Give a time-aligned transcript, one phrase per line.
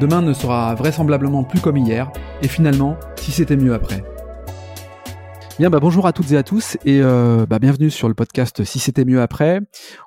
[0.00, 2.10] Demain ne sera vraisemblablement plus comme hier,
[2.42, 4.02] et finalement, si c'était mieux après.
[5.60, 8.64] Bien, bah bonjour à toutes et à tous et euh, bah, bienvenue sur le podcast
[8.64, 9.60] Si c'était mieux après.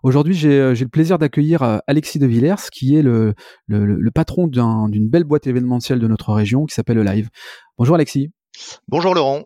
[0.03, 3.33] Aujourd'hui, j'ai euh, le plaisir d'accueillir euh, Alexis de Villers, qui est le,
[3.67, 7.29] le, le patron d'une belle boîte événementielle de notre région qui s'appelle le Live.
[7.77, 8.33] Bonjour Alexis.
[8.89, 9.45] Bonjour Laurent.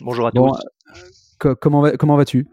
[0.00, 1.54] Bonjour à tous.
[1.60, 2.48] comment comment vas-tu?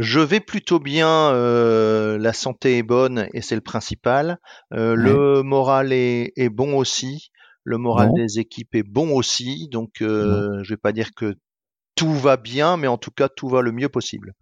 [0.00, 4.38] Je vais plutôt bien, euh, la santé est bonne et c'est le principal.
[4.72, 7.30] Euh, le moral est, bon aussi.
[7.64, 9.68] Le moral des équipes est bon aussi.
[9.68, 11.36] Donc, euh, je vais pas dire que
[11.94, 14.34] tout va bien, mais en tout cas, tout va le mieux possible.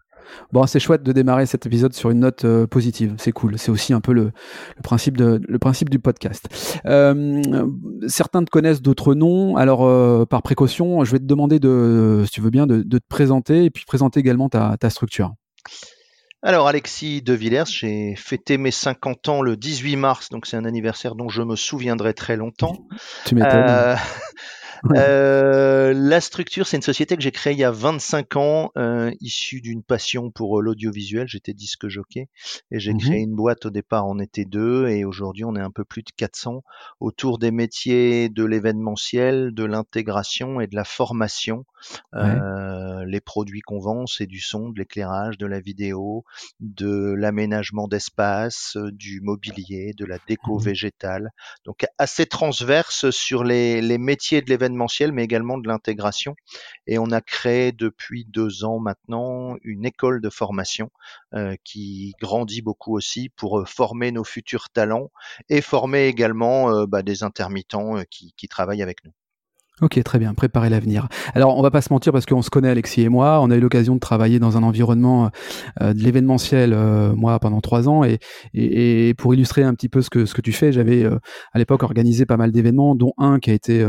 [0.52, 3.14] Bon, c'est chouette de démarrer cet épisode sur une note euh, positive.
[3.18, 3.58] C'est cool.
[3.58, 4.32] C'est aussi un peu le,
[4.82, 6.48] principe, de, le principe du podcast.
[6.86, 7.42] Euh,
[8.06, 9.56] certains te connaissent, d'autres non.
[9.56, 12.96] Alors, euh, par précaution, je vais te demander, de, si tu veux bien, de, te
[13.08, 15.34] présenter et puis présenter également ta, structure.
[16.42, 20.64] Alors Alexis de Villers, j'ai fêté mes 50 ans le 18 mars, donc c'est un
[20.64, 22.86] anniversaire dont je me souviendrai très longtemps.
[23.24, 23.64] Tu m'étonnes.
[23.68, 23.96] Euh,
[24.94, 29.60] la structure, c'est une société que j'ai créée il y a 25 ans, euh, issue
[29.60, 31.26] d'une passion pour euh, l'audiovisuel.
[31.28, 32.28] J'étais disque jockey
[32.70, 34.06] et j'ai mmh créé une boîte au départ.
[34.06, 36.62] On était deux et aujourd'hui on est un peu plus de 400
[37.00, 41.64] autour des métiers de l'événementiel, de l'intégration et de la formation.
[42.14, 46.24] Euh, les produits qu'on vend, c'est du son, de l'éclairage, de la vidéo,
[46.60, 51.30] de l'aménagement d'espace, du mobilier, de la déco mmh végétale.
[51.64, 54.75] Donc assez transverse sur les, les métiers de l'événementiel
[55.12, 56.36] mais également de l'intégration.
[56.86, 60.90] Et on a créé depuis deux ans maintenant une école de formation
[61.34, 65.10] euh, qui grandit beaucoup aussi pour euh, former nos futurs talents
[65.48, 69.12] et former également euh, bah, des intermittents qui travaillent avec nous.
[69.82, 71.06] Ok, très bien, préparer l'avenir.
[71.34, 73.40] Alors, on va pas se mentir parce qu'on se connaît, Alexis et moi.
[73.42, 75.30] On a eu l'occasion de travailler dans un environnement
[75.82, 76.74] de l'événementiel,
[77.14, 78.02] moi, pendant trois ans.
[78.54, 81.82] Et, pour illustrer un petit peu ce que, ce que tu fais, j'avais à l'époque
[81.82, 83.86] organisé pas mal d'événements, dont un qui a été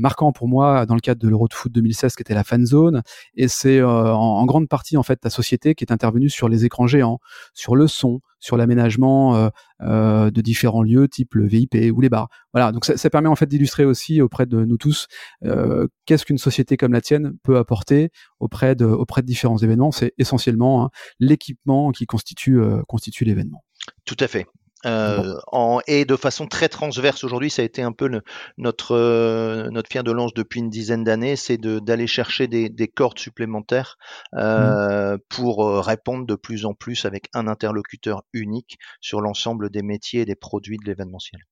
[0.00, 2.66] marquant pour moi dans le cadre de l'Euro de foot 2016, qui était la fan
[2.66, 3.02] zone.
[3.34, 6.64] Et c'est en, en, grande partie, en fait, ta société qui est intervenue sur les
[6.64, 7.20] écrans géants,
[7.54, 9.48] sur le son, sur l'aménagement euh,
[9.82, 12.28] euh, de différents lieux, type le VIP ou les bars.
[12.52, 15.06] Voilà, donc ça, permet en fait d'illustrer aussi auprès de nous tous
[15.44, 18.10] euh, qu'est-ce qu'une société comme la tienne peut apporter
[18.40, 19.92] auprès de, auprès de différents événements.
[19.92, 20.90] C'est essentiellement hein,
[21.20, 23.64] l'équipement qui constitue, euh, constitue l'événement.
[24.04, 24.46] Tout à fait.
[24.86, 28.08] Euh, en, et de façon très transverse aujourd'hui, ça a été un peu
[28.56, 32.88] notre euh, notre pierre de lance depuis une dizaine d'années, c'est d'aller chercher des, des,
[32.88, 33.98] cordes supplémentaires
[34.34, 35.20] euh, mmh.
[35.28, 40.20] pour euh, répondre de plus en plus avec un interlocuteur unique sur l'ensemble des métiers
[40.20, 41.42] et des produits de l'événementiel.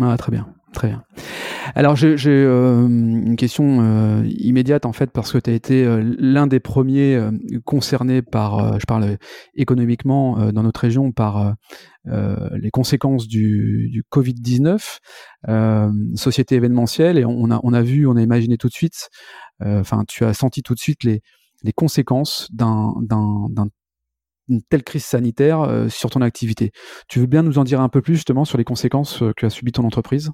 [0.00, 1.04] Ah, très bien, très bien.
[1.74, 6.02] Alors j'ai euh, une question euh, immédiate en fait parce que tu as été euh,
[6.18, 7.18] l'un des premiers
[7.64, 9.16] concernés par, je parle
[9.54, 11.54] économiquement dans notre région par
[12.04, 14.98] les conséquences du, du Covid-19,
[16.16, 19.08] société événementielle et on a, on a vu, on a imaginé tout de suite,
[19.60, 21.22] enfin tu as senti tout de suite les,
[21.62, 22.94] les conséquences d'un
[24.52, 26.72] une telle crise sanitaire euh, sur ton activité.
[27.08, 29.46] Tu veux bien nous en dire un peu plus justement sur les conséquences euh, que
[29.46, 30.30] a subi ton entreprise?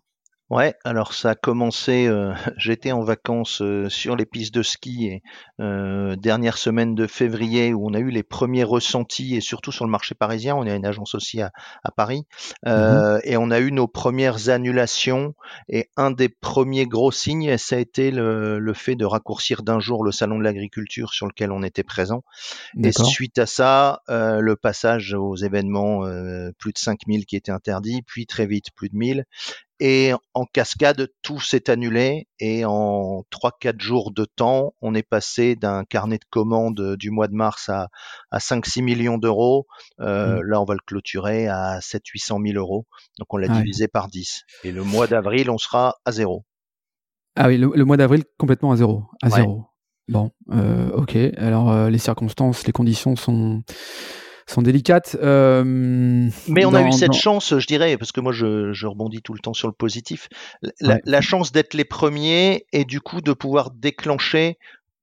[0.50, 5.06] Ouais, alors ça a commencé, euh, j'étais en vacances euh, sur les pistes de ski
[5.06, 5.22] et
[5.60, 9.84] euh, dernière semaine de février où on a eu les premiers ressentis et surtout sur
[9.84, 11.50] le marché parisien, on a une agence aussi à,
[11.84, 12.26] à Paris
[12.66, 15.34] mmh et on a eu nos premières annulations
[15.68, 19.80] et un des premiers gros signes, ça a été le, le fait de raccourcir d'un
[19.80, 22.22] jour le salon de l'agriculture sur lequel on était présent
[22.82, 26.02] et suite à ça, le passage aux événements
[26.58, 29.24] plus de 5000 qui étaient interdits, puis très vite plus de 1000
[29.80, 35.54] et en cascade, tout s'est annulé et en 3-4 jours de temps, on est passé
[35.54, 37.88] d'un carnet de commandes du mois de mars à,
[38.30, 39.66] à 5-6 millions d'euros.
[40.00, 40.42] Euh, mmh.
[40.42, 42.86] Là, on va le clôturer à 700-800 000 euros.
[43.18, 44.42] Donc, on l'a divisé par 10.
[44.64, 46.44] Et le mois d'avril, on sera à zéro.
[47.36, 49.04] Ah oui, le, mois d'avril, complètement à zéro.
[49.22, 49.64] À zéro.
[50.08, 51.16] Bon, euh, ok.
[51.36, 53.62] Alors, euh, les circonstances, les conditions sont
[54.52, 55.16] sont délicates.
[55.22, 55.64] Euh,
[56.48, 59.34] Mais on a eu cette chance, je dirais, parce que moi je, je, rebondis tout
[59.34, 60.28] le temps sur le positif,
[60.80, 64.58] la, la chance d'être les premiers et du coup de pouvoir déclencher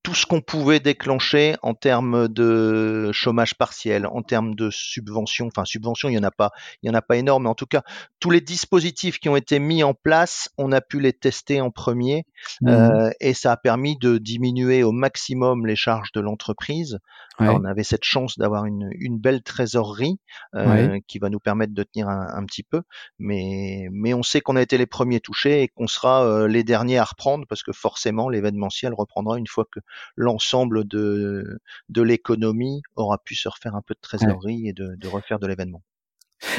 [0.05, 5.65] tout ce qu'on pouvait déclencher en termes de chômage partiel, en termes de subventions, enfin
[5.65, 6.51] subventions, il y en a pas,
[6.83, 7.81] il y en a pas énorme, mais en tout cas
[8.19, 11.71] tous les dispositifs qui ont été mis en place, on a pu les tester en
[11.71, 12.25] premier
[12.61, 16.99] mmh euh, et ça a permis de diminuer au maximum les charges de l'entreprise.
[17.39, 20.19] On avait cette chance d'avoir une, une, belle trésorerie
[20.55, 22.81] euh, qui va nous permettre de tenir un, un, petit peu,
[23.19, 26.63] mais mais on sait qu'on a été les premiers touchés et qu'on sera euh, les
[26.63, 29.79] derniers à reprendre parce que forcément l'événementiel reprendra une fois que
[30.15, 31.59] l'ensemble de,
[31.89, 35.47] de l'économie aura pu se refaire un peu de trésorerie et de, de refaire de
[35.47, 35.81] l'événement.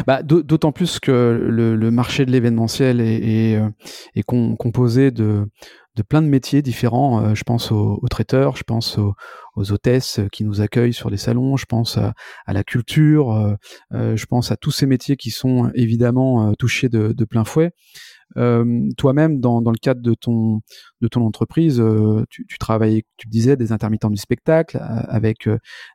[0.06, 3.68] Bah, D'autant plus que le, le, marché de l'événementiel est, est, euh,
[4.14, 5.46] est composé de,
[5.96, 7.22] de plein de métiers différents.
[7.22, 9.14] Euh, je pense aux, traiteurs, je pense aux,
[9.72, 12.12] hôtesses qui nous accueillent sur les salons, je pense à,
[12.46, 17.44] la culture, euh, je pense à tous ces métiers qui sont évidemment touchés de, plein
[17.44, 17.72] fouet.
[18.36, 20.60] Euh, toi-même, dans, le cadre de ton,
[21.14, 25.48] entreprise, euh, tu, tu travailles, tu disais, des intermittents du spectacle, euh, avec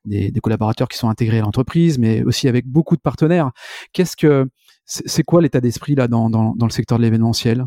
[0.06, 3.52] des, collaborateurs qui sont intégrés à l'entreprise, mais aussi avec beaucoup de partenaires.
[3.94, 4.48] Qu'est-ce que
[4.86, 7.66] c'est quoi l'état d'esprit là dans le secteur de l'événementiel?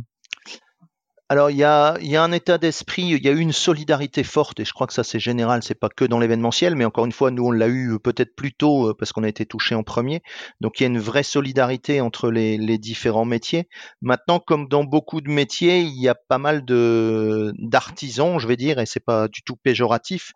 [1.34, 4.22] Alors il y a, y a, un état d'esprit, il y a eu une solidarité
[4.22, 7.06] forte et je crois que ça c'est général, c'est pas que dans l'événementiel, mais encore
[7.06, 9.74] une fois nous on l'a eu peut-être plus tôt euh, parce qu'on a été touché
[9.74, 10.22] en premier.
[10.60, 13.68] Donc il y a une vraie solidarité entre les, les, différents métiers.
[14.00, 18.56] Maintenant, comme dans beaucoup de métiers, il y a pas mal de d'artisans, je vais
[18.56, 20.30] dire, et c'est pas du tout péjoratif,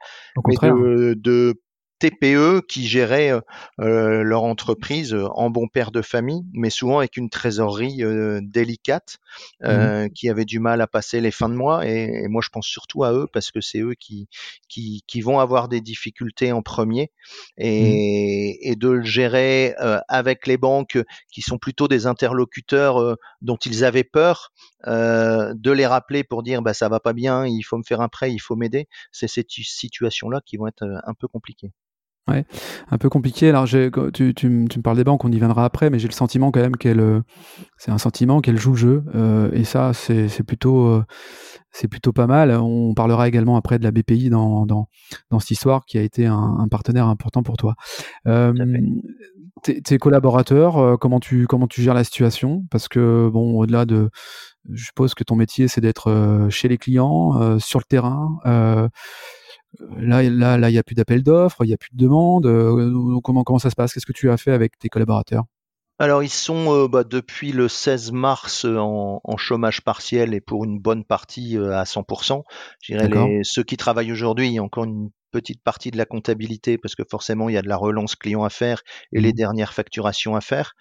[0.48, 1.54] mais de, de
[1.98, 3.40] TPE qui géraient euh,
[3.80, 8.02] euh, leur entreprise euh, en bon père de famille, mais souvent avec une trésorerie
[8.42, 9.18] délicate,
[9.62, 11.86] mmh qui avait du mal à passer les fins de mois.
[11.86, 14.28] Et, moi, je pense surtout à eux parce que c'est eux qui,
[14.68, 17.10] qui, qui, vont avoir des difficultés en premier
[17.58, 19.74] mmh et, et de le gérer
[20.08, 20.98] avec les banques
[21.32, 24.52] qui sont plutôt des interlocuteurs dont ils avaient peur,
[24.86, 28.08] de les rappeler pour dire bah ça va pas bien, il faut me faire un
[28.08, 28.88] prêt, il faut m'aider.
[29.12, 31.72] C'est cette situation-là qui vont être un peu compliquées.
[32.28, 32.44] Ouais,
[32.90, 33.48] un peu compliqué.
[33.48, 36.12] Alors, tu, tu, tu, me parles des banques, on y viendra après, mais j'ai le
[36.12, 37.20] sentiment quand même qu'elle, euh,
[37.78, 41.04] c'est un sentiment qu'elle joue le jeu, euh, et ça, c'est, c'est plutôt, euh,
[41.70, 42.50] c'est plutôt pas mal.
[42.50, 44.88] On parlera également après de la BPI dans, dans,
[45.30, 47.76] dans cette histoire qui a été un, un partenaire important pour toi.
[48.26, 48.52] Euh,
[49.62, 52.64] tes, tes, collaborateurs, comment tu, comment tu gères la situation?
[52.70, 54.10] Parce que bon, au-delà de,
[54.70, 58.38] je suppose que ton métier, c'est d'être chez les clients, sur le terrain.
[59.96, 62.46] Là, là, là, il n'y a plus d'appel d'offres, il n'y a plus de demandes.
[62.46, 63.92] Euh, comment, comment ça se passe?
[63.92, 65.44] Qu'est-ce que tu as fait avec tes collaborateurs?
[66.00, 70.40] Alors ils sont euh, bah, depuis le 16 mars euh, en, en, chômage partiel et
[70.40, 72.44] pour une bonne partie à 100%.
[72.82, 76.04] Je dirais ceux qui travaillent aujourd'hui, il y a encore une petite partie de la
[76.04, 78.82] comptabilité parce que forcément il y a de la relance client à faire
[79.12, 79.36] et les mmh.
[79.36, 80.74] dernières facturations à faire.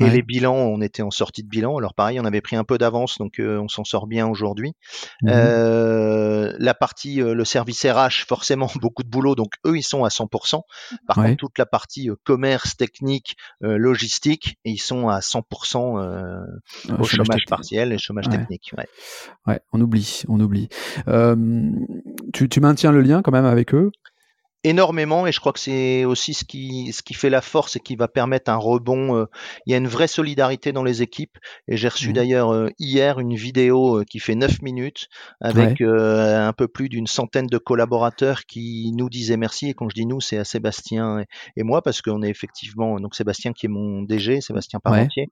[0.00, 1.76] Et les bilans, on était en sortie de bilan.
[1.76, 4.74] Alors pareil, on avait pris un peu d'avance, donc euh, on s'en sort bien aujourd'hui.
[5.22, 5.28] Mmh.
[5.30, 10.04] Euh, la partie, euh, le service RH, forcément beaucoup de boulot, donc eux ils sont
[10.04, 10.62] à 100%.
[11.06, 16.44] Par contre, toute la partie commerce, technique, logistique, ils sont à 100%
[16.98, 18.72] au chômage, partiel et chômage technique.
[19.46, 19.60] Ouais.
[19.72, 20.68] on oublie, on oublie.
[22.32, 23.90] tu, tu maintiens le lien quand même avec eux?
[24.64, 27.80] Énormément et je crois que c'est aussi ce qui ce qui fait la force et
[27.80, 29.16] qui va permettre un rebond.
[29.16, 29.26] Euh,
[29.66, 31.38] il y a une vraie solidarité dans les équipes
[31.68, 32.12] et j'ai reçu mmh.
[32.14, 35.08] d'ailleurs euh, hier une vidéo euh, qui fait 9 minutes
[35.40, 39.94] avec un peu plus d'une centaine de collaborateurs qui nous disaient merci et quand je
[39.94, 41.24] dis nous c'est à Sébastien
[41.56, 45.30] et, moi parce qu'on est effectivement donc Sébastien qui est mon DG, Sébastien Parmentier,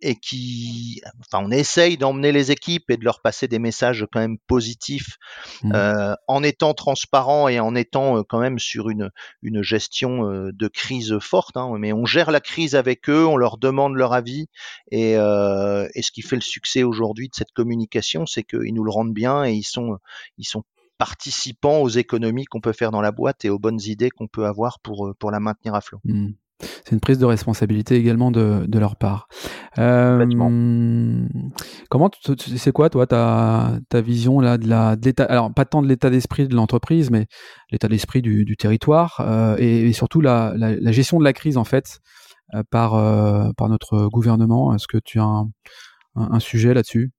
[0.00, 4.20] et qui enfin on essaye d'emmener les équipes et de leur passer des messages quand
[4.20, 5.18] même positifs
[5.62, 5.72] mmh.
[6.26, 9.10] en étant transparent et en étant euh, quand même sur une,
[9.42, 11.56] une gestion euh, de crise forte.
[11.56, 14.48] Hein, mais on gère la crise avec eux, on leur demande leur avis.
[14.90, 18.84] Et, euh, et ce qui fait le succès aujourd'hui de cette communication, c'est qu'ils nous
[18.84, 19.98] le rendent bien et ils sont,
[20.38, 20.64] ils sont
[20.98, 24.46] participants aux économies qu'on peut faire dans la boîte et aux bonnes idées qu'on peut
[24.46, 26.00] avoir pour, pour la maintenir à flot.
[26.04, 26.30] Mmh.
[26.60, 29.28] C'est une prise de responsabilité également de, de leur part.
[29.78, 31.26] Euh,
[31.90, 35.82] comment c'est quoi toi ta, ta vision là de la de l'état alors pas tant
[35.82, 37.26] de l'état d'esprit de l'entreprise mais
[37.70, 41.34] l'état d'esprit du, du, territoire euh, et, et, surtout la, la, la, gestion de la
[41.34, 41.98] crise en fait
[42.54, 42.92] euh, par
[43.54, 44.74] par notre gouvernement?
[44.74, 45.50] Est-ce que tu as un,
[46.14, 47.12] un, un sujet là-dessus?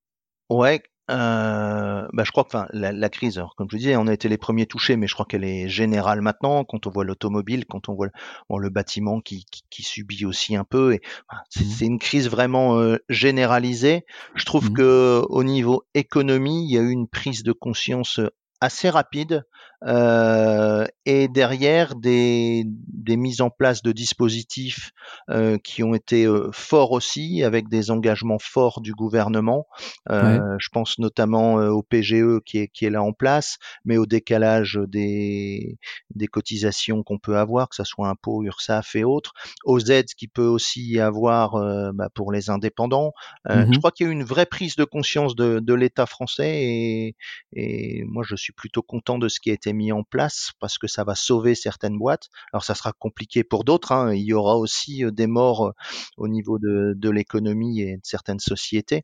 [0.50, 4.08] Ouais, euh, bah, je crois que enfin, la, la, crise, alors, comme je disais, on
[4.08, 6.64] a été les premiers touchés, mais je crois qu'elle est générale maintenant.
[6.66, 8.10] Quand on voit l'automobile, quand on voit
[8.50, 11.62] bon, le bâtiment qui, qui, qui, subit aussi un peu, et mmh.
[11.70, 14.06] c'est une crise vraiment euh, généralisée.
[14.36, 14.74] Je trouve mmh.
[14.74, 18.20] que au niveau économie, il y a eu une prise de conscience
[18.60, 19.46] assez rapide
[19.86, 24.92] euh, et derrière des, des mises en place de dispositifs
[25.30, 29.68] euh, qui ont été euh, forts aussi, avec des engagements forts du gouvernement.
[30.10, 33.98] Euh, Je pense notamment euh, au PGE qui est, qui est là en place, mais
[33.98, 35.78] au décalage des,
[36.14, 40.28] des cotisations qu'on peut avoir, que ce soit impôts, URSAF et autres, aux aides qui
[40.28, 41.54] peut aussi y avoir
[41.94, 43.14] bah, pour les indépendants.
[43.48, 43.74] Mhm.
[43.74, 46.64] Je crois qu'il y a eu une vraie prise de conscience de, de l'État français
[46.64, 47.16] et,
[47.54, 50.78] et moi je suis plutôt content de ce qui a été mis en place parce
[50.78, 52.28] que ça va sauver certaines boîtes.
[52.54, 53.92] Alors ça sera compliqué pour d'autres.
[53.92, 54.14] Hein.
[54.14, 55.72] Il y aura aussi euh, des morts euh,
[56.18, 59.04] au niveau de, de l'économie et de certaines sociétés.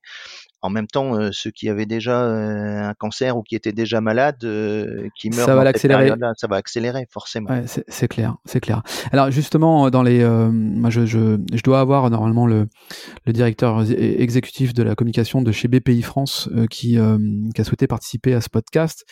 [0.62, 4.00] En même temps, euh, ceux qui avaient déjà euh, un cancer ou qui étaient déjà
[4.00, 6.12] malades, euh, qui meurent Ça va l'accélérer.
[6.38, 7.50] ça va accélérer forcément.
[7.50, 8.82] Ouais, c'est clair, c'est clair.
[9.12, 12.68] Alors justement, dans les, moi je, je, je dois avoir normalement le,
[13.26, 16.98] le directeur ex- exécutif de la communication de chez BPI France qui,
[17.54, 19.04] qui a souhaité participer à ce podcast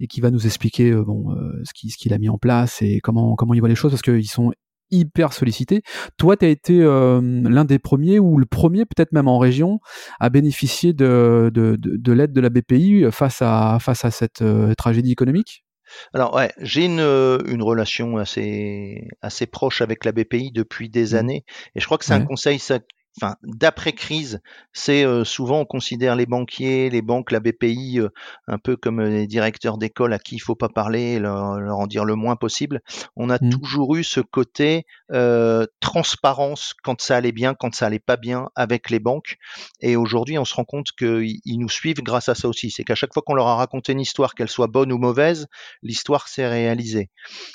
[0.00, 2.38] et qui va nous expliquer euh, bon euh, ce qu'il ce qu'il a mis en
[2.38, 4.52] place et comment comment il voit les choses parce qu'ils sont
[4.90, 5.82] hyper sollicités.
[6.16, 9.80] Toi, tu as été euh, l'un des premiers ou le premier, peut-être même en région,
[10.18, 14.40] à bénéficier de, de, de, de l'aide de la BPI face à face à cette
[14.40, 15.64] euh, tragédie économique?
[16.14, 21.18] Alors ouais, j'ai une, une relation assez assez proche avec la BPI depuis des Mhm.
[21.18, 22.78] années et je crois que c'est un conseil ça,
[23.20, 24.40] enfin d'après crise,
[24.72, 28.08] c'est euh, souvent on considère les banquiers, les banques, la BPI euh,
[28.46, 31.78] un peu comme euh, les directeurs d'école à qui il faut pas parler, leur, leur
[31.78, 32.80] en dire le moins possible.
[33.16, 33.50] On a Mhm.
[33.50, 38.48] toujours eu ce côté euh, transparence quand ça allait bien, quand ça allait pas bien
[38.54, 39.36] avec les banques
[39.80, 42.70] et aujourd'hui on se rend compte qu'ils ils nous suivent grâce à ça aussi.
[42.70, 45.46] C'est qu'à chaque fois qu'on leur a raconté une histoire, qu'elle soit bonne ou mauvaise,
[45.82, 47.10] l'histoire s'est réalisée.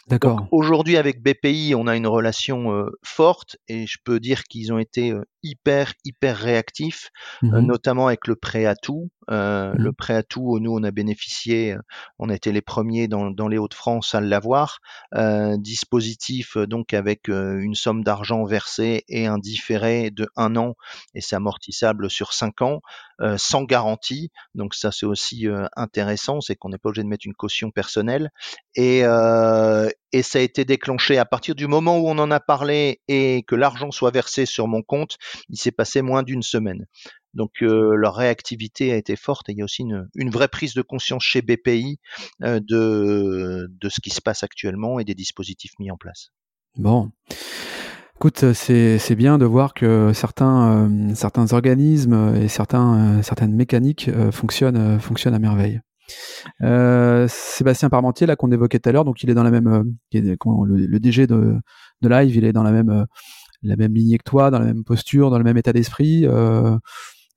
[0.07, 0.47] D'accord.
[0.51, 5.13] aujourd'hui avec BPI, on a une relation forte et je peux dire qu'ils ont été
[5.53, 7.09] hyper hyper réactifs,
[7.53, 7.67] euh, Mhm.
[7.67, 9.09] notamment avec le prêt à tout.
[9.29, 9.83] Euh, Mhm.
[9.83, 11.75] Le prêt à tout, nous on a bénéficié,
[12.19, 14.79] on a été les premiers dans, dans les Hauts-de-France à l'avoir.
[15.15, 20.75] Euh, dispositif euh, donc avec une somme d'argent versée et un différé de un an
[21.13, 22.81] et c'est amortissable sur cinq ans,
[23.21, 24.31] euh, sans garantie.
[24.55, 28.29] Donc ça c'est aussi intéressant, c'est qu'on n'est pas obligé de mettre une caution personnelle.
[28.75, 33.01] Et, et ça a été déclenché à partir du moment où on en a parlé
[33.07, 35.17] et que l'argent soit versé sur mon compte,
[35.49, 36.85] il s'est passé moins d'une semaine.
[37.33, 40.73] Donc leur réactivité a été forte et il y a aussi une, une vraie prise
[40.73, 41.99] de conscience chez BPI
[42.39, 46.29] de, de ce qui se passe actuellement et des dispositifs mis en place.
[46.77, 47.11] Bon.
[48.15, 54.07] Écoute, c'est bien de voir que certains, euh, certains organismes et certains, euh, certaines mécaniques
[54.07, 55.81] euh, fonctionnent, fonctionnent à merveille.
[57.27, 60.37] Sébastien Parmentier, là qu'on évoquait tout à l'heure, donc il est dans la même, le,
[60.65, 61.57] le DG de,
[62.01, 63.05] de Live, il est dans la même,
[63.61, 66.25] la même lignée que toi, dans la même posture, dans le même état d'esprit.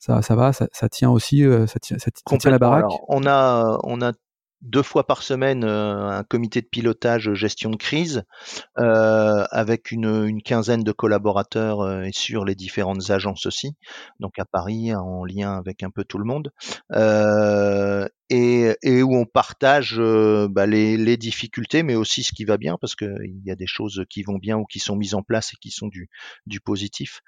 [0.09, 2.85] Euh, ça, ça va, ça, ça tient aussi, euh, ça tient, ça, tient la baraque.
[2.85, 4.13] Alors, on a, on a
[4.63, 8.25] deux fois par semaine euh, un comité de pilotage gestion de crise
[8.79, 13.77] euh, avec une, une quinzaine de collaborateurs euh, et sur les différentes agences aussi,
[14.19, 16.53] donc à Paris en lien avec un peu tout le monde,
[16.93, 22.45] euh, et, et où on partage euh, bah, les, les difficultés, mais aussi ce qui
[22.45, 25.15] va bien, parce qu'il y a des choses qui vont bien ou qui sont mises
[25.15, 26.09] en place et qui sont du,
[26.47, 27.21] du positif.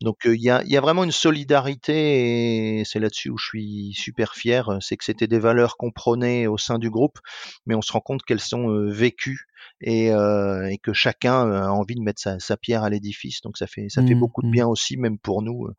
[0.00, 3.46] Donc euh, il y, a, y a vraiment une solidarité et c'est là-dessus où je
[3.46, 7.18] suis super fier, euh, c'est que c'était des valeurs qu'on prônait au sein du groupe,
[7.66, 9.46] mais on se rend compte qu'elles sont euh, vécues
[9.80, 13.40] et, euh, et que chacun euh, a envie de mettre sa, sa pierre à l'édifice.
[13.42, 14.50] Donc ça fait ça fait Mmh, beaucoup de mmh.
[14.50, 15.74] bien aussi, même pour nous, euh,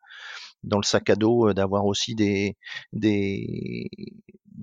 [0.64, 2.58] dans le sac à dos, euh, d'avoir aussi des,
[2.94, 3.90] des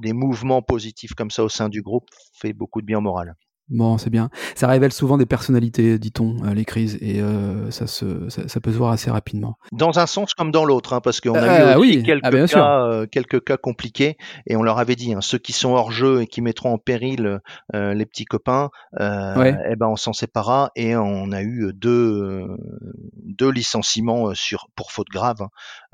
[0.00, 3.37] des mouvements positifs comme ça au sein du groupe fait beaucoup de bien au moral.
[3.71, 4.31] Bon, c'est bien.
[4.57, 8.61] Ça révèle souvent des personnalités, dit-on, euh, les crises, et euh, ça, se, ça, ça
[8.61, 9.59] peut se voir assez rapidement.
[9.71, 12.47] Dans un sens comme dans l'autre, hein, parce qu'on a Euh, eu oui, quelques, ah,
[12.49, 12.59] sûr.
[12.59, 14.17] cas, euh, quelques cas compliqués,
[14.49, 16.79] et on leur avait dit, hein, ceux qui sont hors jeu et qui mettront en
[16.79, 17.39] péril
[17.75, 19.57] euh, les petits copains, euh, Ouais.
[19.71, 22.57] eh ben on s'en séparera, et on a eu deux, euh,
[23.25, 25.49] deux licenciements euh, sur pour faute grave, hein,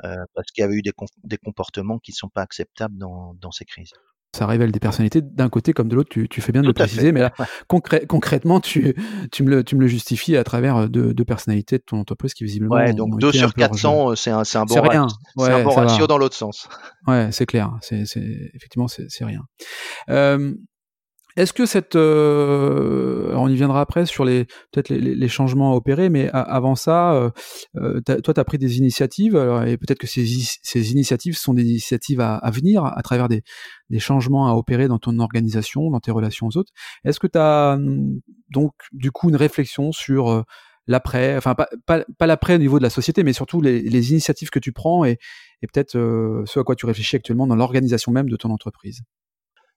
[0.04, 0.92] euh, parce qu'il y avait eu des,
[1.24, 3.92] des comportements qui ne sont pas acceptables dans, dans ces crises.
[4.36, 6.72] Ça révèle des personnalités d'un côté comme de l'autre, tu, tu fais bien de le
[6.74, 7.12] Tout préciser, fait.
[7.12, 7.46] mais là, Ouais.
[7.68, 8.94] concré- concrètement, tu,
[9.32, 12.34] tu, me le, tu me le justifies à travers deux, deux personnalités de ton entreprise
[12.34, 13.72] qui visiblement Ouais, donc ont 2 été un sur peu hors jeu.
[13.72, 15.06] 400, euh, c'est un, un bon, C'est rien.
[15.36, 15.82] Ouais, un bon va.
[15.86, 16.68] ratio dans l'autre sens.
[17.06, 17.72] Ouais, c'est clair.
[17.80, 18.02] C'est,
[18.54, 19.40] effectivement, c'est, c'est rien.
[20.10, 20.52] Euh,
[21.36, 25.76] est-ce que cette, euh, on y viendra après sur les peut-être les, les- changements à
[25.76, 27.30] opérer, mais avant ça, euh,
[27.76, 30.24] euh, toi, tu as pris des initiatives, alors, et peut-être que ces,
[30.62, 33.42] ces initiatives sont des initiatives à, à venir à travers des,
[33.90, 36.72] des changements à opérer dans ton organisation, dans tes relations aux autres.
[37.04, 37.78] Est-ce que tu as
[38.50, 40.42] donc du coup une réflexion sur euh,
[40.86, 44.10] l'après, enfin pas, pas, pas l'après au niveau de la société, mais surtout les, les
[44.12, 45.18] initiatives que tu prends et,
[45.62, 49.02] et peut-être euh, ce à quoi tu réfléchis actuellement dans l'organisation même de ton entreprise?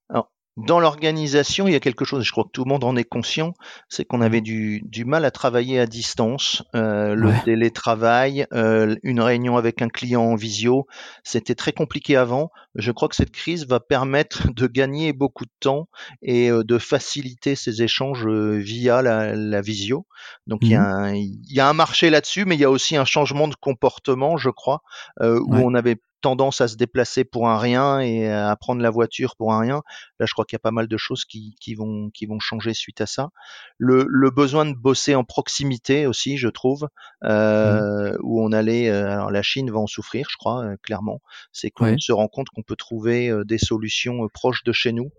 [0.10, 2.96] Alors, dans l'organisation, il y a quelque chose, je crois que tout le monde en
[2.96, 3.54] est conscient,
[3.88, 9.22] c'est qu'on avait du, du, mal à travailler à distance, euh, le télétravail, euh, une
[9.22, 10.88] réunion avec un client en visio,
[11.24, 12.52] c'était très compliqué avant.
[12.76, 15.88] Je crois que cette crise va permettre de gagner beaucoup de temps
[16.22, 20.06] et euh, de faciliter ces échanges euh, via la, la visio.
[20.48, 22.66] Donc il, y a mmh un, il y a un marché là-dessus, mais il y
[22.66, 24.82] a aussi un changement de comportement, je crois,
[25.22, 28.90] euh, où on avait tendance à se déplacer pour un rien et à prendre la
[28.90, 29.82] voiture pour un rien.
[30.20, 32.40] Là, je crois qu'il y a pas mal de choses qui, qui, vont, qui vont
[32.40, 33.30] changer suite à ça.
[33.78, 36.88] Le, le besoin de bosser en proximité aussi, je trouve,
[37.24, 38.18] euh, mmh.
[38.22, 38.90] où on allait.
[38.90, 41.22] Euh, alors la Chine va en souffrir, je crois, euh, clairement.
[41.52, 45.12] C'est qu'on se rend compte qu'on peut trouver euh, des solutions proches de chez nous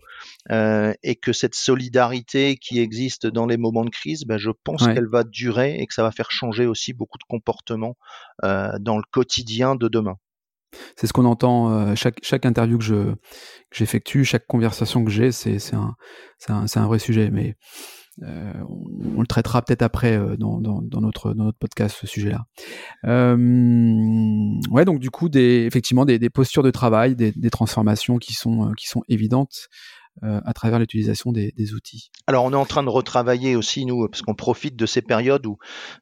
[0.50, 5.09] et que cette solidarité qui existe dans les moments de crise, ben, je pense qu'elle
[5.09, 7.97] va durer et que ça va faire changer aussi beaucoup de comportements
[8.42, 10.16] dans le quotidien de demain.
[10.96, 13.14] C'est ce qu'on entend euh, chaque, chaque interview que je
[13.72, 15.94] j'effectue, chaque conversation que j'ai, c'est un,
[16.48, 17.30] un, un vrai sujet.
[17.30, 17.56] Mais
[18.22, 18.52] euh,
[19.16, 22.44] on, le traitera peut-être après euh, dans, dans, dans, notre, dans notre podcast ce sujet-là.
[23.04, 28.34] Ouais, donc du coup, des, effectivement, des, des postures de travail, des, des transformations qui
[28.34, 29.68] sont, qui sont évidentes.
[30.22, 32.10] Euh, à travers l'utilisation des, outils.
[32.26, 35.46] Alors on est en train de retravailler aussi nous parce qu'on profite de ces périodes
[35.46, 35.56] où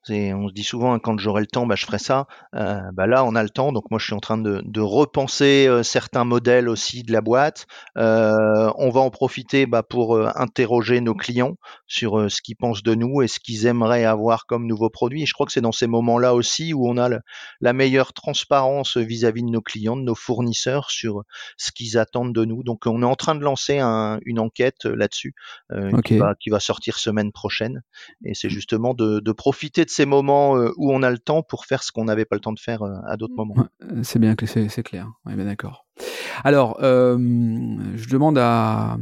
[0.08, 2.26] on se dit souvent hein, quand j'aurai le temps bah, je ferai ça.
[2.56, 5.66] Euh, bah, là on a le temps donc moi je suis en train de, repenser
[5.68, 7.66] euh, certains modèles aussi de la boîte.
[7.94, 11.56] On va en profiter bah, pour interroger nos clients
[11.86, 15.26] sur ce qu'ils pensent de nous et ce qu'ils aimeraient avoir comme nouveaux produits.
[15.26, 17.08] Je crois que c'est dans ces moments-là aussi où on a
[17.60, 21.22] la meilleure transparence vis-à-vis -vis de nos clients, de nos fournisseurs sur
[21.56, 22.64] ce qu'ils attendent de nous.
[22.64, 25.34] Donc on est en train de lancer un une enquête euh, là-dessus
[25.72, 27.82] euh, qui, va, sortir semaine prochaine.
[28.24, 31.66] Et c'est justement de, profiter de ces moments euh, où on a le temps pour
[31.66, 33.66] faire ce qu'on n'avait pas le temps de faire à d'autres moments.
[34.02, 35.10] c'est bien, c'est clair.
[35.24, 35.86] Ouais, ben d'accord.
[36.44, 38.96] Alors, je demande à,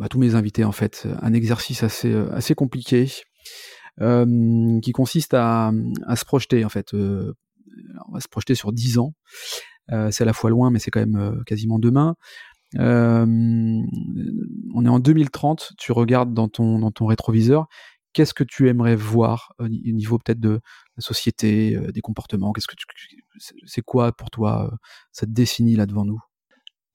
[0.00, 3.10] à, tous mes invités en fait un exercice assez assez compliqué
[3.98, 5.72] qui consiste à,
[6.06, 6.92] à, se projeter en fait.
[6.94, 9.14] on va se projeter sur 10 ans.
[9.88, 12.16] c'est à la fois loin, mais c'est quand même quasiment demain.
[12.76, 13.24] Euh,
[14.74, 17.66] on est en 2030, tu regardes dans ton, dans rétroviseur,
[18.12, 20.60] qu'est-ce que tu aimerais voir au niveau peut-être de
[20.96, 22.52] la société, euh, des comportements?
[22.52, 22.74] Qu'est-ce que
[23.66, 24.76] c'est quoi pour toi euh,
[25.12, 26.20] cette décennie là devant nous?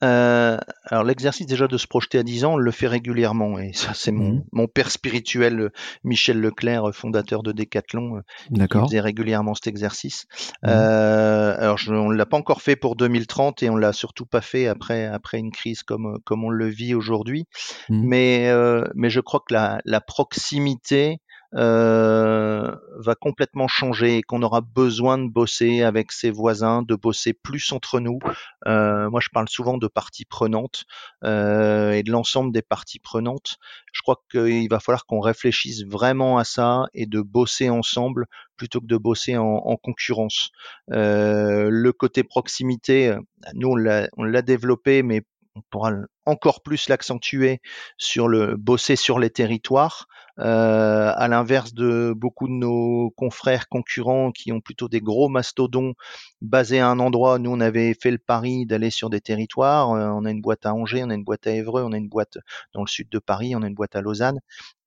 [0.03, 3.71] Euh, alors l'exercice déjà de se projeter à 10 ans, on le fait régulièrement et
[3.73, 4.43] ça c'est mon, mmh.
[4.51, 5.71] mon, père spirituel
[6.03, 10.25] Michel Leclerc, fondateur de Decathlon, euh, qui faisait régulièrement cet exercice.
[10.63, 10.67] Mmh.
[10.67, 14.41] Euh, alors je, on l'a pas encore fait pour 2030 et on l'a surtout pas
[14.41, 17.45] fait après après une crise comme comme on le vit aujourd'hui.
[17.89, 18.07] Mmh.
[18.07, 21.19] Mais euh, mais je crois que la, la proximité
[21.55, 27.33] euh, va complètement changer et qu'on aura besoin de bosser avec ses voisins, de bosser
[27.33, 28.19] plus entre nous.
[28.67, 30.85] Euh, moi, je parle souvent de parties prenantes
[31.23, 33.57] euh, et de l'ensemble des parties prenantes.
[33.91, 38.79] Je crois qu'il va falloir qu'on réfléchisse vraiment à ça et de bosser ensemble plutôt
[38.79, 40.49] que de bosser en, en concurrence.
[40.91, 43.15] Euh, le côté proximité,
[43.53, 45.23] nous on l'a développé, mais
[45.55, 45.91] on pourra
[46.25, 47.61] encore plus l'accentuer
[47.97, 50.07] sur le bosser sur les territoires.
[50.39, 55.93] Euh, à l'inverse de beaucoup de nos confrères concurrents qui ont plutôt des gros mastodons
[56.41, 59.91] basés à un endroit, nous on avait fait le pari d'aller sur des territoires.
[59.91, 61.97] Euh, on a une boîte à Angers, on a une boîte à Évreux, on a
[61.97, 62.39] une boîte
[62.73, 64.39] dans le sud de Paris, on a une boîte à Lausanne.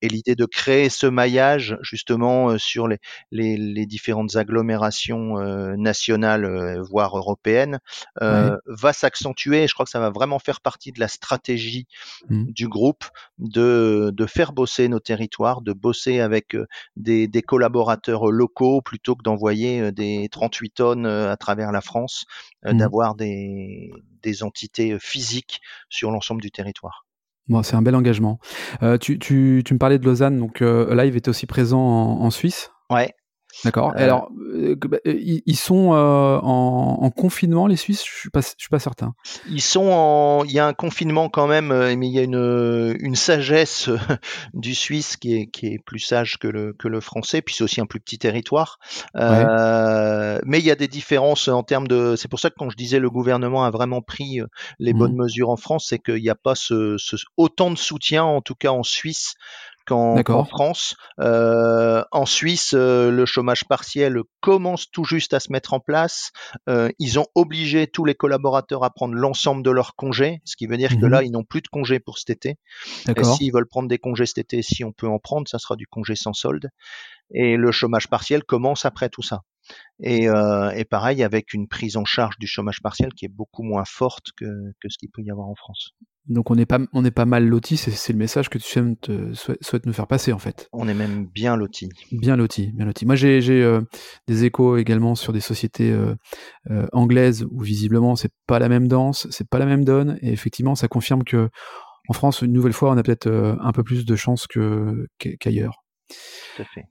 [0.02, 2.98] Et l'idée de créer ce maillage justement euh, sur les,
[3.30, 5.38] les, les, différentes agglomérations
[5.76, 7.78] nationales, voire européennes,
[8.20, 9.68] va s'accentuer.
[9.68, 11.25] Je crois que ça va vraiment faire partie de la stratégie
[12.28, 12.44] mmh.
[12.46, 13.04] du groupe
[13.38, 15.26] de, de faire bosser nos territoires
[15.60, 21.30] de bosser avec euh, des, collaborateurs locaux plutôt que d'envoyer euh, des 38 tonnes euh,
[21.30, 22.24] à travers la France,
[22.64, 22.76] mmh.
[22.78, 23.90] d'avoir des,
[24.42, 27.06] entités physiques sur l'ensemble du territoire.
[27.46, 28.40] Bon, c'est un bel engagement.
[29.00, 32.72] tu, me parlais de Lausanne, donc Live est aussi présent en, en Suisse?
[32.90, 33.14] Ouais,
[33.64, 33.92] D'accord.
[33.96, 38.04] Euh, Alors, euh, bah, euh, ils sont en, confinement, les Suisses?
[38.04, 39.14] Je suis pas, je suis pas certain.
[39.50, 40.44] Ils sont en.
[40.44, 43.88] Il y a un confinement quand même, mais il y a une, une sagesse
[44.54, 47.64] du Suisse qui est, qui est plus sage que le, que le français, puis c'est
[47.64, 48.78] aussi un plus petit territoire.
[49.14, 52.14] Mais il y a des différences en termes de.
[52.16, 54.40] C'est pour ça que quand je disais le gouvernement a vraiment pris
[54.78, 55.22] les bonnes mmh.
[55.22, 58.54] mesures en France, c'est qu'il n'y a pas ce, ce, autant de soutien, en tout
[58.54, 59.34] cas en Suisse,
[59.86, 60.96] qu'en France.
[61.20, 66.32] Euh, en Suisse, euh, le chômage partiel commence tout juste à se mettre en place.
[66.68, 70.66] Euh, ils ont obligé tous les collaborateurs à prendre l'ensemble de leurs congés, ce qui
[70.66, 71.10] veut dire que mhm.
[71.10, 72.58] là, ils n'ont plus de congés pour cet été.
[73.08, 75.76] Et s'ils veulent prendre des congés cet été, si on peut en prendre, ça sera
[75.76, 76.68] du congé sans solde.
[77.32, 79.42] Et le chômage partiel commence après tout ça.
[80.00, 83.62] Et, euh, et, pareil avec une prise en charge du chômage partiel qui est beaucoup
[83.62, 84.44] moins forte que,
[84.80, 85.94] que ce qu'il peut y avoir en France.
[86.28, 89.86] Donc on est pas on est pas mal loti, c'est le message que tu souhaites,
[89.86, 90.68] nous faire passer en fait.
[90.72, 91.88] On est même bien loti.
[92.10, 93.06] Bien loti, bien loti.
[93.06, 93.80] Moi j'ai euh,
[94.26, 96.16] des échos également sur des sociétés euh,
[96.70, 100.32] euh, anglaises où visiblement c'est pas la même danse, c'est pas la même donne, et
[100.32, 101.48] effectivement ça confirme que
[102.08, 103.28] en France une nouvelle fois on a peut-être
[103.60, 104.48] un peu plus de chance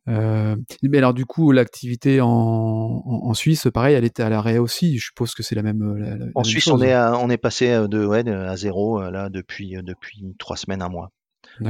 [0.08, 4.97] Euh, mais alors du coup, l'activité en, en, Suisse, pareil, elle était à l'arrêt aussi.
[4.97, 5.97] Je suppose que c'est la même.
[5.97, 10.36] La, en Suisse, on est on est passé de ouais, à zéro là depuis depuis
[10.38, 11.12] trois semaines, un mois.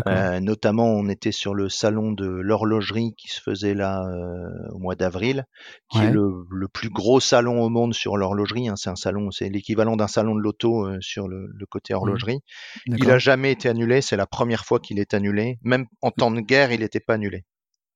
[0.08, 4.80] Euh, notamment, on était sur le salon de l'horlogerie qui se faisait là euh, au
[4.80, 5.45] mois d'avril,
[5.91, 8.67] qui est le, le, plus gros salon au monde sur l'horlogerie.
[8.67, 8.76] Hein.
[8.76, 11.98] C'est un salon, c'est l'équivalent d'un salon de l'auto euh, sur le, le, côté mmh.
[11.98, 12.39] horlogerie.
[12.88, 14.02] Il a jamais été annulé.
[14.02, 15.60] C'est la première fois qu'il est annulé.
[15.63, 17.43] Même en temps de guerre, il n'était pas annulé.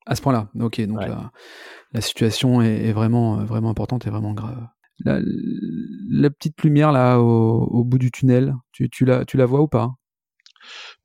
[0.05, 0.81] À ce point-là, ok.
[0.81, 1.31] Donc la,
[1.91, 4.67] la, situation est, vraiment, vraiment importante et vraiment grave.
[5.05, 5.19] La,
[6.09, 9.61] la petite lumière là au, au bout du tunnel, tu, tu, la, tu la vois
[9.61, 9.98] ou pas?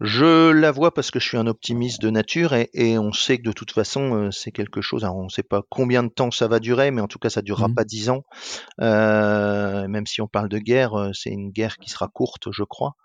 [0.00, 3.38] Je la vois parce que je suis un optimiste de nature et, et on sait
[3.38, 5.04] que de toute façon euh, c'est quelque chose.
[5.04, 7.30] Alors on ne sait pas combien de temps ça va durer, mais en tout cas
[7.30, 7.74] ça durera mmh.
[7.74, 8.24] pas dix ans.
[8.80, 12.64] Euh, même si on parle de guerre, euh, c'est une guerre qui sera courte, je
[12.64, 12.96] crois.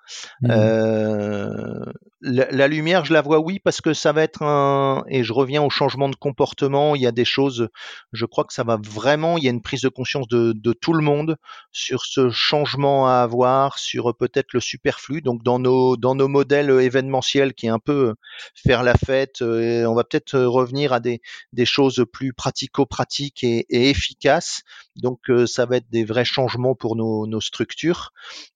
[0.42, 0.52] Mmh.
[0.52, 1.86] Euh,
[2.22, 5.04] la, la, lumière, je la vois oui parce que ça va être un.
[5.08, 6.96] Et je reviens au changement de comportement.
[6.96, 7.70] Il y a des choses.
[8.12, 9.38] Je crois que ça va vraiment.
[9.38, 11.38] Il y a une prise de conscience de, de tout le monde
[11.72, 15.22] sur ce changement à avoir, sur peut-être le superflu.
[15.22, 18.14] Donc dans nos dans nos modèle événementiel qui est un peu euh,
[18.56, 19.42] faire la fête.
[19.42, 21.20] Euh, on va peut-être euh, revenir à des,
[21.66, 24.62] choses plus pratico-pratiques et, efficaces.
[24.96, 28.12] Donc ça va être des vrais changements pour nos, structures.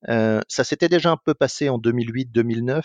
[0.08, 2.82] Ça s'était déjà un peu passé en 2008-2009,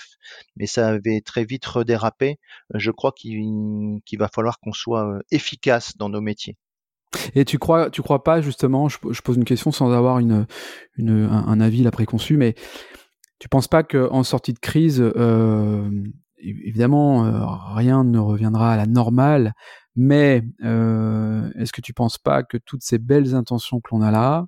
[0.56, 2.38] mais ça avait très vite redérapé.
[2.74, 6.56] Je crois qu'il va falloir qu'on soit efficace dans nos métiers.
[7.34, 10.46] Et tu crois, tu crois pas justement, je, pose une question sans avoir un,
[10.98, 12.54] un, avis là préconçu, mais
[13.38, 15.90] tu penses pas qu'en sortie de crise, euh,
[16.38, 19.55] évidemment, euh, rien ne reviendra à la normale,
[19.94, 24.11] mais euh, est-ce que tu penses pas que toutes ces belles intentions que l'on a
[24.11, 24.46] là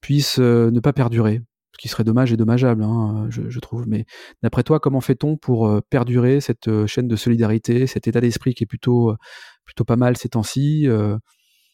[0.00, 1.42] puissent ne pas perdurer?
[1.72, 3.86] Ce qui serait dommage et dommageable, hein, je, je, trouve.
[3.86, 4.06] Mais
[4.42, 8.66] d'après toi, comment fait-on pour perdurer cette chaîne de solidarité, cet état d'esprit qui est
[8.66, 9.14] plutôt,
[9.66, 10.88] plutôt pas mal ces temps-ci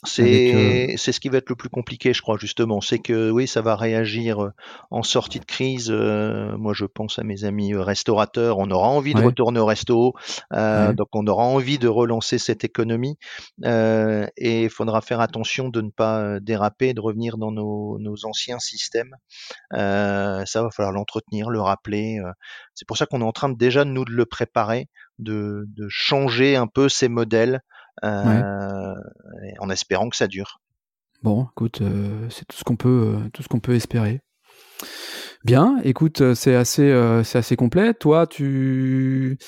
[0.05, 2.81] c'est euh, c'est ce qui va être le plus compliqué, je crois, justement.
[2.81, 4.51] C'est que oui, ça va réagir euh,
[4.91, 5.91] en sortie de crise.
[5.91, 8.59] Euh, moi, je pense à mes amis restaurateurs.
[8.59, 10.15] On aura envie de retourner au resto,
[10.53, 13.17] euh, donc on aura envie de relancer cette économie.
[13.65, 18.25] Euh, et il faudra faire attention de ne pas déraper, de revenir dans nos, nos
[18.25, 19.15] anciens systèmes.
[19.71, 22.21] ça va falloir l'entretenir, le rappeler.
[22.75, 24.89] C'est pour ça qu'on est en train de, déjà nous de le préparer,
[25.21, 27.61] de, de changer un peu ces modèles
[28.05, 28.95] euh,
[29.59, 30.61] en espérant que ça dure.
[31.23, 34.21] Bon, écoute, euh, c'est tout ce qu'on peut, euh, tout ce qu'on peut espérer.
[35.45, 36.93] Bien, écoute, c'est assez,
[37.25, 37.95] c'est assez complet.
[37.95, 39.39] Toi, tu,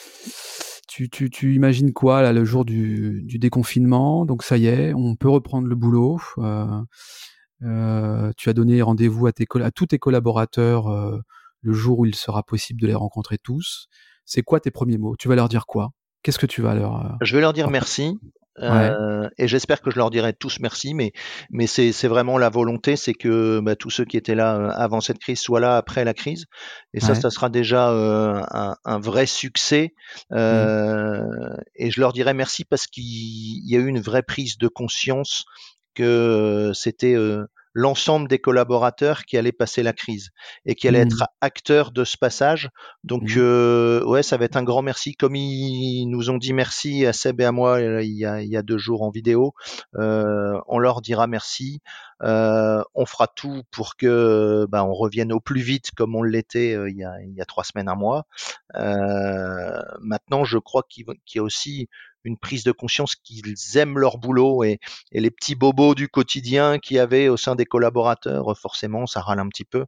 [0.89, 4.25] tu, tu, tu, imagines quoi là le jour du, du, déconfinement?
[4.25, 6.21] Donc ça y est, on peut reprendre le boulot.
[7.61, 10.89] Tu as donné rendez-vous à, tes, à tous tes collaborateurs
[11.63, 13.89] le jour où il sera possible de les rencontrer tous.
[14.25, 15.17] C'est quoi tes premiers mots?
[15.17, 15.91] Tu vas leur dire quoi?
[16.25, 16.97] Qu'est-ce que tu vas leur...
[16.97, 18.19] Euh, je vais leur dire merci.
[18.61, 21.13] Euh, et j'espère que je leur dirai tous merci, mais,
[21.51, 25.01] mais c'est, vraiment la volonté, c'est que bah, tous ceux qui étaient là euh, avant
[25.01, 26.47] cette crise soient là après la crise.
[26.95, 29.93] Et ça, ça sera déjà un, un, vrai succès.
[30.33, 31.27] Euh,
[31.75, 35.45] Et je leur dirai merci parce qu'il y a eu une vraie prise de conscience
[35.95, 37.17] que c'était
[37.75, 40.31] l'ensemble des collaborateurs qui allaient passer la crise
[40.65, 41.27] et qui allaient être mmh.
[41.41, 42.71] acteurs de ce passage.
[43.03, 43.39] Donc mmh.
[43.39, 45.15] euh, ouais, ça va être un grand merci.
[45.17, 48.41] Comme ils nous ont dit merci à Seb et à moi euh, il y a,
[48.41, 49.55] il y a deux jours en vidéo,
[49.97, 51.81] euh, on leur dira merci.
[52.23, 56.75] Euh, on fera tout pour que bah, on revienne au plus vite comme on l'était
[56.75, 58.27] euh, il, y a, il y a trois semaines, un mois.
[58.77, 61.89] Euh, maintenant, je crois qu'il y a aussi
[62.25, 64.79] une prise de conscience qu'ils aiment leur boulot et,
[65.13, 69.39] les petits bobos du quotidien qu'il y avait au sein des collaborateurs, forcément, ça râle
[69.39, 69.87] un petit peu.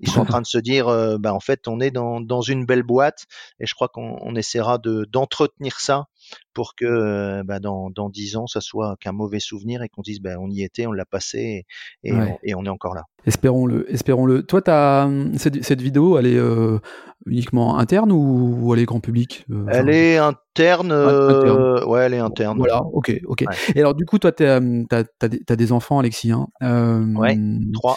[0.00, 2.40] Ils sont en train de se dire, euh, bah, en fait, on est dans, dans
[2.40, 3.26] une belle boîte
[3.60, 6.06] et je crois qu'on essaiera de d'entretenir ça
[6.54, 10.02] pour que euh, bah, dans dans dix ans, ça soit qu'un mauvais souvenir et qu'on
[10.02, 11.66] dise, bah, on y était, on l'a passé
[12.02, 12.12] et,
[12.42, 13.04] et, on, est encore là.
[13.26, 14.42] Espérons-le, espérons-le.
[14.42, 16.78] Toi, as, cette, cette vidéo, elle est euh,
[17.26, 22.18] uniquement interne ou, elle est grand public euh, Elle est interne, euh, ouais, elle est
[22.18, 22.58] interne.
[22.58, 23.44] Voilà, ok, ok.
[23.74, 24.60] Et alors, du coup, toi, tu as,
[24.90, 27.38] as, des enfants, Alexis hein Ouais,
[27.72, 27.96] trois.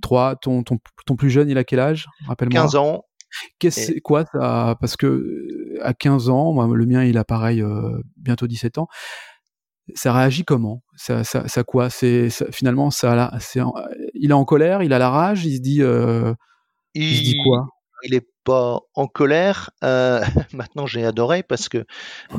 [0.00, 0.36] trois.
[0.36, 2.08] Ton, ton, ton, plus jeune, il a quel âge?
[2.26, 2.60] Rappelle-moi.
[2.62, 3.04] 15 ans.
[3.58, 7.62] Qu'est-ce quoi ça Parce que à 15 ans, moi, le mien, il a pareil,
[8.16, 8.88] bientôt 17 ans
[9.94, 10.82] ça réagit comment?
[10.96, 11.90] Ça, ça, ça, quoi?
[11.90, 13.32] C'est finalement ça.
[13.40, 13.60] C'est
[14.14, 15.82] il est en colère, il a la rage, il se dit.
[15.82, 16.34] Euh,
[16.94, 17.66] il, se dit quoi?
[18.04, 19.70] Il est pas en colère.
[19.84, 20.20] Euh,
[20.52, 21.84] maintenant, j'ai adoré parce que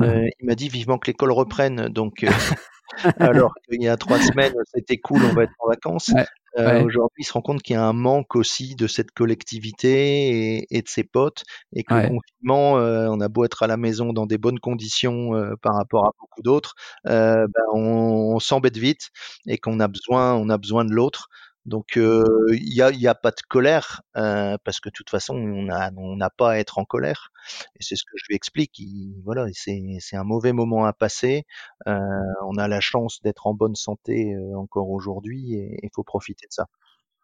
[0.00, 1.88] euh, il m'a dit vivement que l'école reprenne.
[1.88, 2.24] Donc,
[3.18, 6.10] alors qu'il y a trois semaines, c'était cool, on va être en vacances.
[6.56, 10.82] Aujourd'hui, il se rend compte qu'il y a un manque aussi de cette collectivité et,
[10.82, 11.42] de ses potes,
[11.74, 15.32] et que le confinement, on a beau être à la maison dans des bonnes conditions
[15.62, 19.08] par rapport à beaucoup d'autres, ben on, on s'embête vite
[19.48, 21.28] et qu'on a besoin, on a besoin de l'autre.
[21.66, 26.16] Donc il n'y a, y a, pas de colère parce que de toute façon on
[26.16, 27.30] n'a pas à être en colère
[27.78, 28.80] et c'est ce que je lui explique.
[29.24, 31.44] voilà, c'est un mauvais moment à passer.
[31.86, 36.52] on a la chance d'être en bonne santé encore aujourd'hui et il faut profiter de
[36.52, 36.66] ça.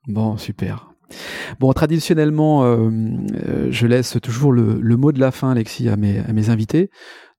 [0.07, 0.91] Bon, super.
[1.59, 6.91] Bon, traditionnellement, je laisse toujours le, mot de la fin, Alexis, à mes, invités.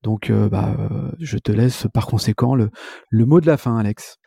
[0.03, 0.75] Donc, bah,
[1.19, 4.20] je te laisse par conséquent le mot de la fin, Alex.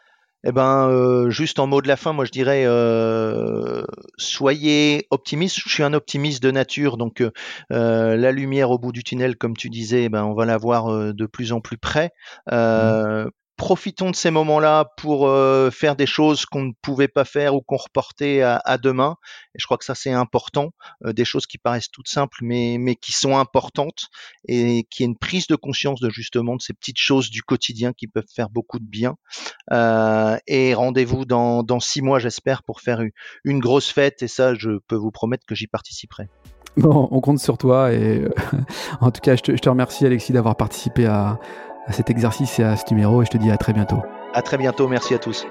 [0.47, 3.83] Eh ben, euh, juste en mot de la fin, moi je dirais euh,
[4.19, 5.59] soyez optimistes.
[5.65, 9.57] Je suis un optimiste de nature, donc euh, la lumière au bout du tunnel, comme
[9.57, 12.13] tu disais, eh ben on va la voir de plus en plus près.
[12.51, 17.55] Mmh profitons de ces moments-là pour euh, faire des choses qu'on ne pouvait pas faire
[17.55, 19.17] ou qu'on reportait à, demain.
[19.55, 20.73] Et je crois que ça c'est important,
[21.05, 24.09] euh, des choses qui paraissent toutes simples mais mais qui sont importantes
[24.49, 27.93] et qui est une prise de conscience de justement de ces petites choses du quotidien
[27.93, 29.15] qui peuvent faire beaucoup de bien.
[29.73, 33.01] Euh, et rendez-vous dans six mois j'espère pour faire
[33.45, 36.29] une, grosse fête et ça je peux vous promettre que j'y participerai.
[36.77, 38.25] Bon, on compte sur toi et
[39.01, 41.39] en tout cas, je te remercie Alexis d'avoir participé à,
[41.87, 44.03] à cet exercice et à ce numéro et je te dis à très bientôt.
[44.33, 45.47] À très bientôt, merci à tous.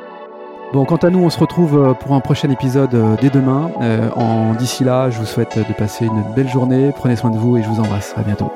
[0.73, 3.69] Bon, quant à nous, on se retrouve euh, pour un prochain épisode euh, dès demain.
[3.81, 6.91] Euh, en d'ici là, je vous souhaite de passer une belle journée.
[6.95, 8.15] Prenez soin de vous et je vous embrasse.
[8.17, 8.51] À bientôt.